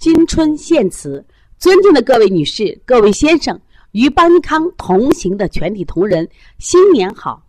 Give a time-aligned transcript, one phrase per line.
[0.00, 1.22] 新春献词，
[1.58, 6.26] 尊敬的各位女士、各位先生，与邦尼康同行的全体同仁，
[6.58, 7.46] 新年好！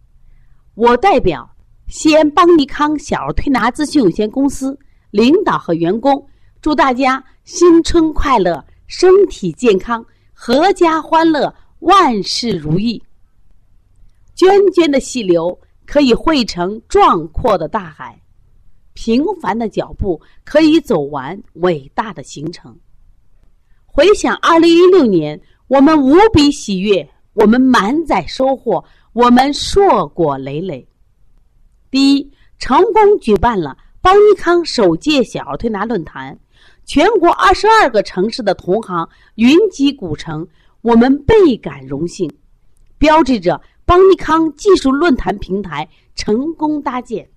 [0.75, 1.49] 我代表
[1.87, 4.77] 西安邦尼康小儿推拿咨询有限公司
[5.09, 6.27] 领导和员工，
[6.61, 10.05] 祝大家新春快乐，身体健康，
[10.35, 13.01] 阖家欢乐，万事如意。
[14.35, 18.21] 涓涓的细流可以汇成壮阔的大海。
[18.93, 22.77] 平凡的脚步可以走完伟大的行程。
[23.85, 28.83] 回想二零一六年，我们无比喜悦，我们满载收获，
[29.13, 30.87] 我们硕果累累。
[31.91, 36.39] 第一，成功举办了邦尼康首届小儿推拿论坛，
[36.85, 40.47] 全国二十二个城市的同行云集古城，
[40.81, 42.31] 我们倍感荣幸，
[42.97, 47.29] 标志着邦尼康技术论坛平台成功搭建。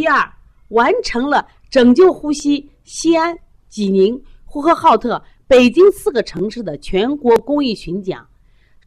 [0.00, 0.32] 第二，
[0.68, 3.36] 完成了拯救呼吸西安、
[3.68, 8.26] 济宁、呼和浩特、北京四个城市的全国公益巡讲，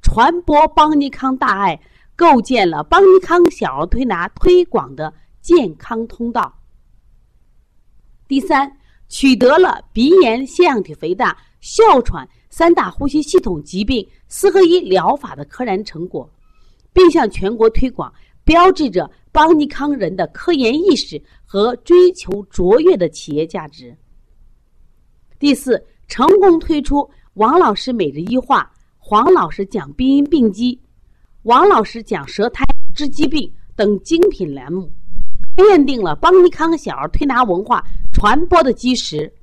[0.01, 1.79] 传播邦尼康大爱，
[2.15, 6.51] 构建了邦尼康小儿推拿推广的健康通道。
[8.27, 8.75] 第三，
[9.07, 16.27] 取得了鼻炎、腺样体肥大、哮喘三大呼吸系统疾病四合一疗法的科研成果，
[16.91, 18.11] 并向全国推广，
[18.43, 19.07] 标志着。
[19.33, 23.97] 邦尼康人的科研意识和追求卓越的企业价值。
[25.39, 30.79] 第四，成功推出王老师每日一话、黄老师讲病因病机、
[31.41, 34.87] 王老师讲舌苔之疾病等精品栏目，
[35.57, 39.33] 奠定了邦尼康小儿推拿文化传播的基石。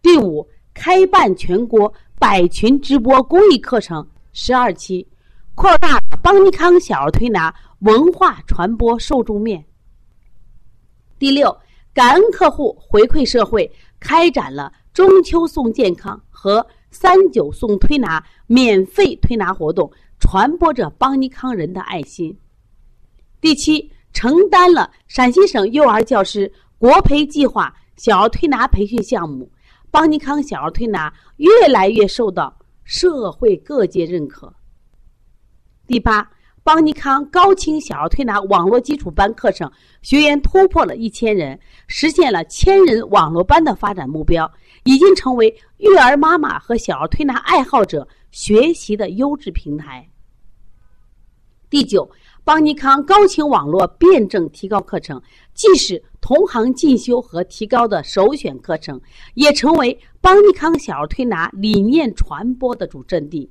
[0.00, 5.04] 第五，开办全国百群直播公益课程十二期，
[5.56, 7.52] 扩大了邦尼康小儿推拿。
[7.84, 9.62] 文化传播受众面。
[11.18, 11.54] 第六，
[11.92, 22.34] 感恩客户回馈社会，开展了中秋送健康和三九送推拿免费推拿活动，传播着邦尼康人的爱心。
[23.38, 29.52] 第七，承担了陕西省幼儿教师国培计划小儿推拿培训项目，
[29.90, 34.54] 邦尼康小儿推拿越来越受到社会各界认可。
[35.86, 36.30] 第八。
[36.64, 39.70] 邦尼康高清小儿推拿网络基础班课程
[40.00, 44.50] 学员突破了一千人，实现了千人网络班的发展目标，
[44.84, 50.08] 已经成为育儿妈妈和小儿推拿爱好者学习的优质平台。
[51.68, 52.10] 第九，
[52.44, 55.20] 邦尼康高清网络辩证提高课程，
[55.52, 58.98] 既是同行进修和提高的首选课程，
[59.34, 63.50] 也成为邦尼康小儿推拿理念传播的主阵地。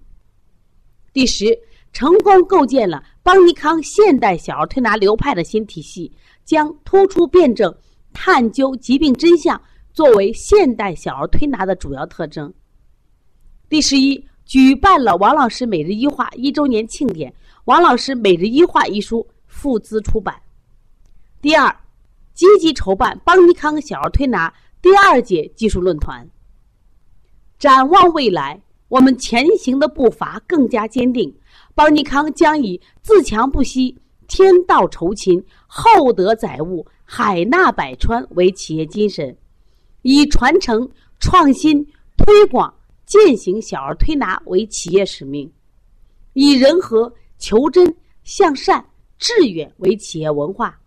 [1.13, 1.55] 第十。
[1.93, 6.11] 成功构建了邦尼康现代小儿推拿流派的新体系，
[6.43, 7.73] 将突出辩证、
[8.11, 9.61] 探究疾病真相
[9.93, 12.51] 作为现代小儿推拿的主要特征。
[13.69, 17.33] 第十一，举办了王老师每日一话一周年庆典，
[17.65, 20.35] 王老师每日一话一书付资出版。
[21.41, 21.73] 第二，
[22.33, 26.27] 积极筹办邦尼康小儿推拿第二届技术论坛。
[27.59, 28.61] 展望未来，
[28.93, 31.35] 我们前行的步伐更加坚定。
[31.73, 39.35] 邦尼康将以自强不息、天道酬勤、厚德载物、海纳百川为企业精神，
[40.03, 40.87] 以传承、
[41.19, 41.83] 创新、
[42.17, 42.71] 推广、
[43.03, 45.51] 践行小儿推拿为企业使命，
[46.33, 48.85] 以人和、求真、向善、
[49.17, 50.79] 致远为企业文化，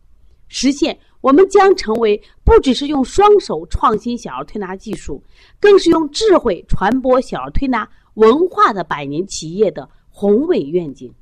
[0.49, 5.23] 实现我们将成为不只是用双手创新小儿推拿技术，
[5.61, 9.89] 更是用智慧传播小儿推拿文化的百年企业的。
[10.19, 11.13] 宏伟愿景。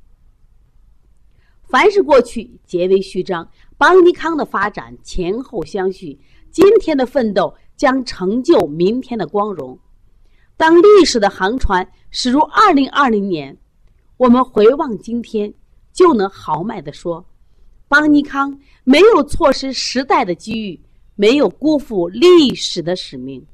[1.65, 3.51] 凡是过去，皆为序章。
[3.77, 6.17] 邦尼康的发展前后相续，
[6.53, 9.77] 今天的奋斗将成就明天的光荣。
[10.57, 13.59] 当历史的航船驶入二零二零年，
[14.17, 15.53] 我们回望今天，
[15.93, 17.27] 就能豪迈地说：
[17.89, 20.81] 邦尼康没有错失时代的机遇，
[21.15, 23.45] 没有辜负历史的使命。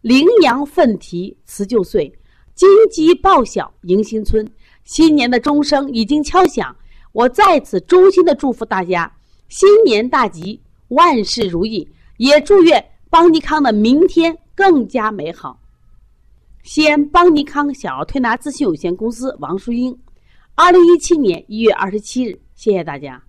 [0.00, 2.12] 羚羊奋蹄辞旧岁。
[2.54, 4.50] 金鸡报晓迎新春，
[4.84, 6.74] 新年的钟声已经敲响。
[7.12, 9.14] 我在此衷心的祝福大家
[9.50, 11.86] 新年大吉，万事如意，
[12.16, 15.60] 也祝愿邦尼康的明天更加美好。
[16.62, 19.94] 西安邦尼康小儿推拿咨询有限公司王淑英，
[20.54, 23.25] 二零一七年一月二十七日，谢谢大家。